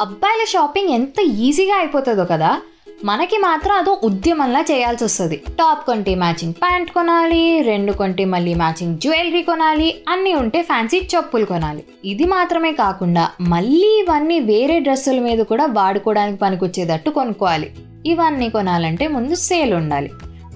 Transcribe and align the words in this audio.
అబ్బాయిల 0.00 0.44
షాపింగ్ 0.48 0.88
ఎంత 0.88 1.20
ఈజీగా 1.20 1.74
అయిపోతుందో 1.76 2.24
కదా 2.24 2.60
మనకి 3.04 3.38
మాత్రం 3.38 3.76
అదో 3.76 4.00
ఉద్యమంలా 4.04 4.60
చేయాల్సి 4.60 5.04
వస్తుంది. 5.04 5.36
టాప్ 5.36 5.86
కొంటే 5.86 6.14
మ్యాచింగ్ 6.14 6.52
ప్యాంట్ 6.52 6.90
కొనాలి 6.90 7.62
రెండు 7.62 7.92
కొంటే 7.92 8.24
మళ్ళీ 8.24 8.54
మ్యాచింగ్ 8.54 8.98
జ్యువెలరీ 8.98 9.42
కొనాలి 9.42 9.94
అన్నీ 10.08 10.34
ఉంటే 10.34 10.62
ఫ్యాన్సీ 10.62 11.08
చెప్పులు 11.14 11.44
కొనాలి. 11.44 11.84
ఇది 12.04 12.24
మాత్రమే 12.24 12.72
కాకుండా 12.72 13.30
మళ్ళీ 13.40 14.04
ఇవన్నీ 14.06 14.40
వేరే 14.40 14.80
డ్రెస్సుల 14.80 15.20
మీద 15.20 15.38
కూడా 15.38 15.66
వాడుకోవడానికి 15.66 16.38
పనికొచ్చేటట్టు 16.38 17.10
కొనుక్కోవాలి. 17.10 17.74
ఇవన్నీ 18.06 18.50
కొనాలంటే 18.50 19.08
ముందు 19.08 19.34
సేల్ 19.34 19.74
ఉండాలి. 19.74 20.10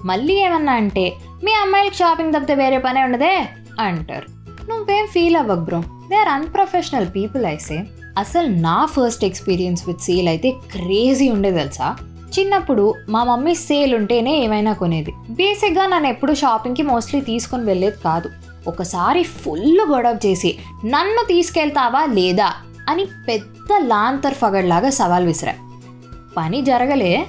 మళ్ళీ 0.05 0.33
ఏమన్నా 0.33 0.73
అంటే 0.73 1.13
మీ 1.43 1.51
అమ్మాయిలకు 1.53 1.95
షాపింగ్ 1.95 2.33
తప్పితే 2.33 2.55
వేరే 2.55 2.77
పనే 2.77 3.03
ఉండదే? 3.03 3.45
అంటారు. 3.79 4.27
నువ్వేం 4.69 5.07
ఫీల్ 5.07 5.35
అవ్వకు 5.35 5.59
bro. 5.59 5.83
They 6.09 6.15
are 6.15 6.29
unprofessional 6.29 7.07
people 7.15 7.45
ఐసే 7.45 7.83
అసలు 8.17 8.47
నా 8.47 8.85
ఫస్ట్ 8.85 9.25
ఎక్స్పీరియన్స్ 9.25 9.87
విత్ 9.87 10.01
సేల్ 10.01 10.27
అయితే 10.27 10.51
క్రేజీ 10.51 11.29
ఉండే 11.29 11.51
తెలుసా? 11.51 11.95
చిన్నప్పుడు 12.39 12.93
మా 13.09 13.23
మమ్మీ 13.23 13.55
సేల్ 13.55 13.95
ఉంటేనే 13.95 14.43
ఏమైనా 14.43 14.73
కొనేది. 14.73 15.13
బేసిక్గా 15.29 15.85
నన్ను 15.85 16.09
ఎప్పుడు 16.09 16.33
షాపింగ్కి 16.33 16.83
మోస్ట్లీ 16.83 17.21
తీసుకొని 17.21 17.63
వెళ్ళేది 17.65 17.97
కాదు. 18.05 18.29
ఒకసారి 18.67 19.23
ఫుల్ 19.23 19.79
గొడవ 19.89 20.17
చేసి 20.25 20.57
నన్ను 20.85 21.25
తీసుకెళ్తావా 21.27 22.05
లేదా? 22.05 22.53
అని 22.89 23.05
పెద్ద 23.27 23.87
లాంతర్ 23.87 24.33
ఫగడ్లాగా 24.33 24.89
సవాల్ 24.89 25.25
విసిరా. 25.25 25.53
పని 26.37 26.61
జరగలే. 26.61 27.25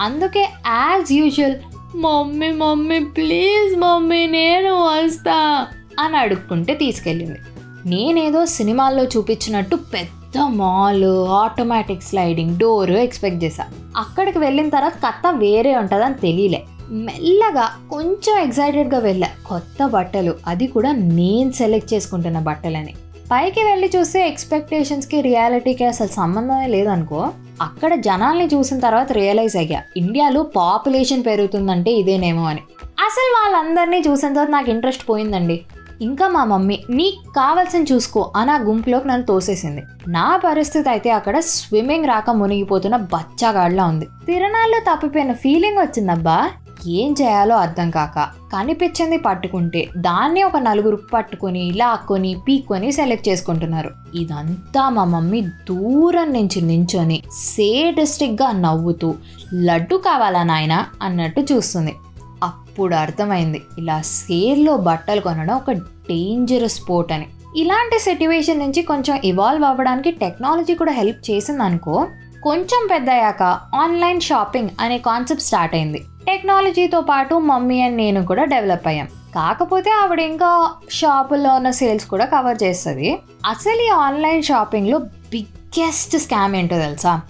అందుకే 0.00 0.48
as 0.66 1.12
usual 1.12 1.54
mummy 1.96 2.50
mummy 2.50 2.98
please 2.98 3.76
mummy 3.76 4.26
నేను 4.26 4.74
వస్తా 4.74 5.66
అని 5.98 6.16
అడుక్కుంటే 6.16 6.74
తీసుకెళ్ళింది. 6.74 7.38
నేనేదో 7.86 8.46
సినిమాల్లో 8.46 9.04
చూపించినట్టు 9.04 9.76
పెద్ద 9.76 10.21
mall 10.38 11.04
automatic 11.28 12.02
sliding 12.02 12.58
door 12.58 12.90
expect 12.90 13.44
చేశా. 13.44 13.64
అక్కడికి 13.96 14.38
వెళ్ళిన 14.38 14.68
తర్వాత 14.68 14.92
కథ 14.92 15.34
వేరే 15.34 15.76
ఉంటుందని 15.76 16.14
తెలియలే. 16.14 16.64
మెల్లగా 16.90 17.70
కొంచెం 17.90 18.38
ఎగ్జైటెడ్గా 18.38 18.98
వెళ్ళా. 19.00 19.28
కొత్త 19.46 19.86
బట్టలు 19.86 20.34
అది 20.46 20.66
కూడా 20.66 20.92
నేను 20.92 21.52
సెలెక్ట్ 21.52 21.94
చేసుకుంటున్న 21.94 22.38
బట్టలని. 22.38 22.94
పైకి 23.32 23.62
వెళ్ళి 23.62 23.90
చూస్తే 23.96 24.28
ఎక్స్పెక్టేషన్స్కి 24.28 25.20
రియాలిటీకి 25.20 25.84
అసలు 25.84 26.08
సంబంధమే 26.08 26.66
లేదనుకో 26.66 27.30
అక్కడ 27.62 27.94
జనాల్ని 27.94 28.46
చూసిన 28.46 28.78
తర్వాత 28.78 29.12
రియలైజ్ 29.12 29.56
అయ్యా 29.56 29.82
ఇండియాలో 29.96 30.42
పాపులేషన్ 30.42 31.24
పెరుగుతుందంటే 31.26 31.90
ఇదేనేమో 31.90 32.44
అని. 32.44 32.60
అసలు 32.80 33.34
వాళ్ళందరినీ 33.34 34.10
చూసిన 34.10 34.28
తర్వాత 34.28 34.50
నాకు 34.50 34.70
ఇంట్రెస్ట్ 34.70 35.08
పోయిందండి. 35.08 35.60
ఇంకా 36.02 36.28
మా 36.28 36.44
మమ్మీ 36.44 36.78
నీకు 36.90 37.30
కావాల్సిన 37.32 37.82
చూసుకో 37.92 38.32
అని 38.36 38.50
ఆ 38.50 38.58
గుంపులోకి 38.58 39.08
నన్ను 39.08 39.26
తోసేసింది. 39.26 39.82
నా 40.08 40.40
పరిస్థితి 40.44 40.88
అయితే 40.88 41.10
అక్కడ 41.10 41.38
స్విమ్మింగ్ 41.38 42.04
రాక 42.04 42.30
మునిగిపోతున్న 42.30 42.96
బచ్చాగాడ్లా 42.96 43.84
ఉంది. 43.84 44.08
తిరణాల్లో 44.26 44.80
తప్పిపోయిన 44.80 45.32
ఫీలింగ్ 45.32 45.78
వచ్చిందబ్బా. 45.78 46.50
ఏం 46.88 47.14
చేయాలో 47.22 47.56
అర్థం 47.56 47.90
కాక 47.90 48.28
కనిపించింది 48.52 49.18
పట్టుకుంటే 49.18 49.88
దాన్ని 49.96 50.42
ఒక 50.42 50.56
నలుగురు 50.56 50.98
పట్టుకొని 51.14 51.72
లాక్కొని 51.76 52.36
పీక్కొని 52.48 52.92
సెలెక్ట్ 52.92 53.28
చేసుకుంటున్నారు. 53.28 53.90
ఇదంతా 54.14 54.88
మా 54.88 55.04
మమ్మీ 55.04 55.40
దూరం 55.40 56.32
నుంచి 56.32 56.60
నించొని 56.60 57.22
సేడస్టిక్గా 57.32 58.52
నవ్వుతూ 58.52 59.14
లడ్డు 59.54 59.96
కావాలా 59.96 60.42
నాయన? 60.42 60.86
అన్నట్టు 61.02 61.42
చూస్తుంది. 61.52 61.94
అప్పుడు 62.42 62.94
అర్థమైంది 62.94 63.62
ఇలా 63.78 63.96
సేల్లో 64.00 64.76
బట్టలు 64.76 65.20
కొనడం 65.20 65.56
ఒక 65.56 65.70
డేంజరస్ 66.08 66.74
స్పోర్ట్ 66.74 67.12
అని. 67.12 67.26
ఇలాంటి 67.56 67.98
సిట్యువేషన్ 67.98 68.58
నుంచి 68.58 68.82
కొంచెం 68.82 69.20
ఇవాల్వ్ 69.24 69.64
అవ్వడానికి 69.64 70.10
టెక్నాలజీ 70.10 70.74
కూడా 70.74 70.92
హెల్ప్ 70.92 71.30
చేసింది 71.30 71.62
అనుకో 71.62 72.06
కొంచెం 72.42 72.88
పెద్దయ్యాక 72.90 73.42
ఆన్లైన్ 73.74 74.20
షాపింగ్ 74.20 74.68
అనే 74.80 74.98
కాన్సెప్ట్ 74.98 75.44
స్టార్ట్ 75.44 75.74
అయింది. 75.74 75.98
టెక్నాలజీతో 76.26 77.00
పాటు 77.00 77.34
మమ్మీ 77.34 77.80
అండ్ 77.80 77.96
నేను 77.96 78.26
కూడా 78.26 78.44
డెవలప్ 78.44 78.86
అయ్యాం. 78.86 79.06
కాకపోతే 79.34 79.90
ఆవిడ 79.90 80.20
ఇంకా 80.20 80.70
షాపుల్లో 80.90 81.54
ఉన్న 81.54 81.70
సేల్స్ 81.70 82.06
కూడా 82.06 82.24
కవర్ 82.24 82.62
చేస్తుంది. 82.62 83.18
అసలు 83.46 83.82
ఈ 83.82 83.88
ఆన్లైన్ 83.88 84.42
షాపింగ్లో 84.42 84.98
బిగ్గెస్ట్ 84.98 86.18
స్కామ్ 86.18 86.56
ఏంటో 86.56 86.78
తెలుసా? 86.78 87.20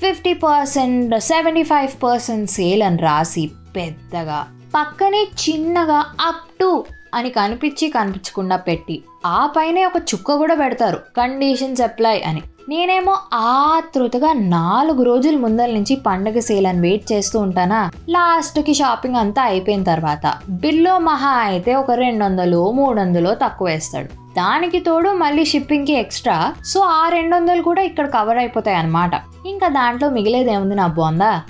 Fifty 0.00 0.32
percent 0.32 1.20
seventy 1.20 1.62
five 1.62 2.02
percent 2.02 2.50
sale 2.50 2.82
అని 2.82 2.96
రాసి 2.96 3.50
పెద్దగా 3.76 4.46
పక్కనే 4.76 5.22
చిన్నగా 5.22 6.04
అప్ 6.20 6.58
టు 6.60 6.84
అని 7.14 7.30
కనిపించి 7.30 7.88
కనిపించకుండా 7.88 8.56
పెట్టి 8.56 9.02
ఆ 9.26 9.50
పైనే 9.56 9.84
ఒక 9.84 9.96
చుక్క 9.96 10.34
కూడా 10.34 10.54
పెడతారు. 10.54 10.96
కండిషన్స్ 10.96 11.82
అప్లై 11.82 12.22
అని. 12.22 12.42
నేనేమో 12.68 13.18
ఆతృతగా 13.34 14.32
నాలుగు 14.32 15.02
రోజుల 15.02 15.36
ముందల 15.36 15.70
నుంచి 15.70 15.96
పండగ 15.96 16.38
సేల్ 16.38 16.66
అని 16.66 16.80
వెయిట్ 16.80 17.12
చేస్తూ 17.12 17.38
ఉంటానా? 17.38 17.90
లాస్ట్కి 18.08 18.74
షాపింగ్ 18.74 19.16
అంతా 19.16 19.42
అయిపోయిన 19.42 19.82
తర్వాత 19.82 20.34
బిల్లో 20.48 20.98
మహా 20.98 21.30
అయితే 21.30 21.74
ఒక 21.74 21.90
రెండు 21.90 22.24
వందలు 22.24 22.70
మూడు 22.70 23.00
వందలు 23.00 23.36
తక్కువ 23.44 23.68
వేస్తాడు. 23.68 24.06
దానికి 24.36 24.80
తోడు 24.80 25.10
మళ్ళీ 25.10 25.44
షిప్పింగ్కి 25.44 25.92
ఎక్స్ట్రా 25.92 26.54
సో 26.64 26.80
ఆ 26.80 27.08
రెండు 27.08 27.36
వందలు 27.36 27.62
కూడా 27.62 27.82
ఇక్కడ 27.82 28.06
కవర్ 28.06 28.38
అయిపోతాయి 28.38 28.76
అన్నమాట. 28.76 29.10
ఇంకా 29.46 29.68
దాంట్లో 29.68 30.10
మిగిలేదేముంది 30.10 30.74
నా 30.74 30.86
బొందా? 30.86 31.42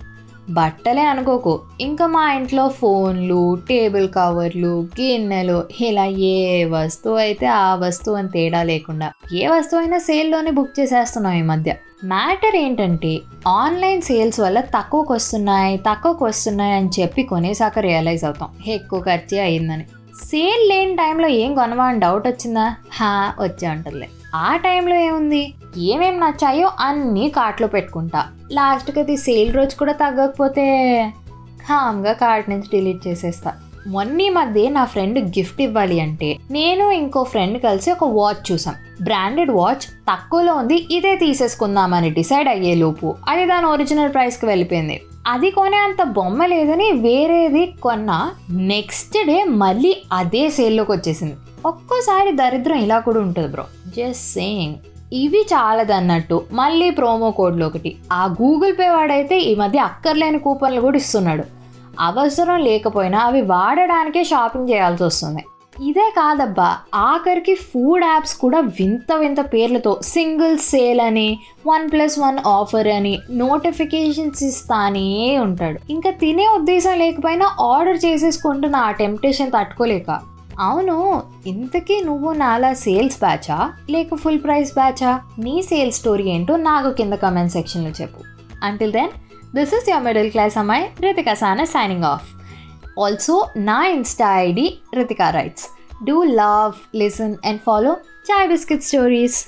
బట్టలే 0.53 1.05
అనుకోకు. 1.05 1.53
ఇంకా 1.81 2.07
మా 2.07 2.33
ఇంట్లో 2.33 2.69
ఫోన్లు 2.69 3.59
టేబుల్ 3.69 4.09
కవర్లు 4.09 4.87
గిన్నెలు 4.99 5.59
ఇలా 5.81 6.05
ఏ 6.05 6.65
వస్తువు 6.65 7.17
అయితే 7.17 7.47
ఆ 7.47 7.75
వస్తువు 7.75 8.17
అని 8.17 8.29
తేడా 8.29 8.63
లేకుండా 8.63 9.09
ఏ 9.33 9.47
వస్తువు 9.47 9.81
అయినా 9.81 9.99
సేల్లోనే 9.99 10.51
బుక్ 10.51 10.81
చేసేస్తున్నాం 10.81 11.33
ఈ 11.33 11.43
మధ్య. 11.43 11.75
మ్యాటర్ 12.05 12.57
ఏంటంటే 12.57 13.13
ఆన్లైన్ 13.49 14.03
సేల్స్ 14.03 14.41
వల్ల 14.41 14.61
తక్కువకు 14.61 15.15
వస్తున్నాయి 15.15 15.77
తక్కువకు 15.77 16.25
వస్తున్నాయి 16.25 16.73
అని 16.73 16.91
చెప్పి 17.01 17.23
కొనేసాక 17.23 17.79
రియలైజ్ 17.79 18.25
అవుతాం. 18.25 18.51
ఎక్కువ 18.67 19.01
ఖర్చే 19.01 19.39
అయిందని 19.39 19.85
సేల్ 20.25 20.69
లేని 20.69 20.97
టైంలో 20.97 21.29
ఏం 21.29 21.55
కొనవా 21.55 21.85
అని 21.85 22.01
డౌట్ 22.01 22.27
వచ్చిందా? 22.29 22.65
హా 22.93 23.35
వచ్చే 23.41 23.69
ఉంటుందిలే 23.69 24.09
ఆ 24.35 24.57
టైంలో 24.57 24.97
ఏముంది? 24.97 25.55
ఏమేం 25.79 26.21
నచ్చాయో 26.21 26.71
అన్నీ 26.81 27.29
కార్ట్లో 27.29 27.69
పెట్టుకుంటా. 27.69 28.27
లాస్ట్కి 28.53 29.01
అది 29.01 29.17
సేల్ 29.17 29.55
రోజు 29.55 29.77
కూడా 29.77 29.93
తగ్గకపోతే 29.93 30.97
హామ్గా 31.71 32.13
కార్ట్ 32.13 32.51
నుంచి 32.51 32.63
డిలీట్ 32.63 33.09
చేసేస్తా. 33.09 33.53
మొన్న 33.87 34.33
మధ్య 34.33 34.69
నా 34.69 34.85
ఫ్రెండ్ 34.85 35.19
గిఫ్ట్ 35.19 35.63
ఇవ్వాలి 35.63 36.01
అంటే 36.01 36.37
నేను 36.51 36.91
ఇంకో 36.91 37.23
ఫ్రెండ్ 37.23 37.63
కలిసి 37.63 37.93
ఒక 37.93 38.05
వాచ్ 38.05 38.53
చూసాం. 38.53 38.75
బ్రాండెడ్ 39.03 39.51
వాచ్ 39.51 39.87
తక్కువలో 40.11 40.55
ఉంది 40.55 40.87
ఇదే 40.91 41.17
తీసేసుకుందామని 41.17 42.11
డిసైడ్ 42.11 42.49
అయ్యే 42.49 42.75
లోపు 42.75 43.15
అది 43.29 43.47
దాని 43.47 43.67
ఒరిజినల్ 43.67 44.15
ప్రైస్కి 44.15 44.47
వెళ్ళిపోయింది. 44.47 45.03
అది 45.27 45.51
కొనే 45.51 45.77
అంత 45.77 46.03
బొమ్మ 46.03 46.47
లేదని 46.47 46.93
వేరేది 46.93 47.67
కొన్నా 47.67 48.31
నెక్స్ట్ 48.51 49.27
డే 49.27 49.45
మళ్ళీ 49.45 50.03
అదే 50.13 50.51
సేల్లోకి 50.51 50.93
వచ్చేసింది. 50.93 51.35
ఒక్కోసారి 51.67 52.33
దరిద్రం 52.33 52.77
ఇలా 52.77 52.99
కూడా 52.99 53.21
ఉంటుంది 53.21 53.49
బ్రో. 53.49 53.65
జస్ట్ 53.97 54.25
సేయింగ్ 54.33 54.75
ఇవి 55.13 55.39
చాలదన్నట్టు 55.39 56.45
మళ్ళీ 56.53 56.91
ప్రోమో 56.91 57.31
కోడ్లు 57.31 57.65
ఒకటి 57.65 57.97
ఆ 58.13 58.27
గూగుల్ 58.27 58.75
పే 58.79 58.89
వాడైతే 58.89 59.41
ఈ 59.41 59.55
మధ్య 59.55 59.79
అక్కర్లేని 59.79 60.39
కూపన్లు 60.39 60.81
కూడా 60.81 60.97
ఇస్తున్నాడు. 60.97 61.45
అవసరం 62.01 62.61
లేకపోయినా 62.61 63.19
అవి 63.19 63.43
వాడడానికే 63.43 64.25
షాపింగ్ 64.25 64.71
చేయాల్సి 64.71 65.03
వస్తుంది. 65.03 65.45
ఇదే 65.83 66.13
కాదబ్బా 66.17 66.77
ఆఖరికి 66.95 67.55
ఫుడ్ 67.55 68.05
యాప్స్ 68.05 68.35
కూడా 68.35 68.61
వింత 68.61 69.13
వింత 69.13 69.41
పేర్లతో 69.41 70.01
సింగిల్ 70.05 70.59
సేల్ 70.59 71.01
అని 71.01 71.39
వన్ 71.67 71.91
ప్లస్ 71.91 72.19
వన్ 72.19 72.39
ఆఫర్ 72.47 72.89
అని 72.89 73.19
నోటిఫికేషన్స్ 73.31 74.43
ఇస్తానే 74.43 75.39
ఉంటాడు. 75.39 75.79
ఇంకా 75.91 76.11
తినే 76.11 76.47
ఉద్దేశం 76.47 76.99
లేకపోయినా 76.99 77.57
ఆర్డర్ 77.61 78.01
చేసేసుకుంటున్న 78.05 78.77
ఆ 78.77 78.91
టెంప్టేషన్ 78.91 79.53
తట్టుకోలేక. 79.59 80.21
అవును 80.61 81.23
ఇంతకీ 81.47 82.05
నువ్వు 82.05 82.33
నాలా 82.33 82.73
సేల్స్ 82.73 83.19
బ్యాచా? 83.19 83.73
లేక 83.91 84.15
ఫుల్ 84.15 84.43
ప్రైస్ 84.45 84.75
బ్యాచా? 84.75 85.21
నీ 85.39 85.63
సేల్స్ 85.63 85.97
స్టోరీ 85.97 86.23
ఏంటో 86.23 86.57
నాకు 86.57 86.91
కింద 86.91 87.13
కమెంట్ 87.13 87.53
సెక్షన్లో 87.53 87.91
చెప్పు. 87.91 88.21
Until 88.65 88.93
then 88.93 89.09
this 89.55 89.75
is 89.75 89.91
your 89.91 90.05
middle 90.05 90.31
class 90.31 90.59
అమ్మాయి 90.59 90.91
Ritika 91.01 91.35
Sana 91.35 91.65
signing 91.65 92.05
off 92.05 92.29
also 93.01 93.49
నా 93.57 93.87
insta 93.87 94.39
ID 94.39 94.79
Ritika 94.95 95.31
writes 95.31 95.67
do 96.05 96.23
love 96.23 96.97
listen 96.97 97.37
and 97.45 97.61
follow 97.61 97.97
chai 98.31 98.49
biscuit 98.49 98.83
stories 98.83 99.47